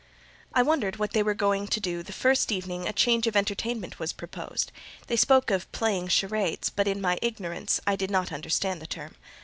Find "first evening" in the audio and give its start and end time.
2.11-2.87